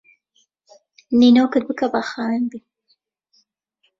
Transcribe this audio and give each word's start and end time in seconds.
نینۆکت 1.19 1.63
بکە 1.69 1.87
با 1.93 2.01
خاوێن 2.09 2.43
بی 2.51 2.59